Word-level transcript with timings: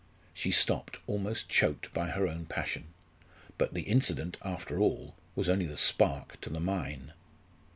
She 0.33 0.49
stopped, 0.49 0.97
almost 1.05 1.47
choked 1.47 1.93
by 1.93 2.07
her 2.07 2.27
own 2.27 2.47
passion. 2.47 2.85
But 3.59 3.75
the 3.75 3.83
incident, 3.83 4.35
after 4.41 4.79
all, 4.79 5.13
was 5.35 5.47
only 5.47 5.67
the 5.67 5.77
spark 5.77 6.41
to 6.41 6.49
the 6.49 6.59
mine. 6.59 7.13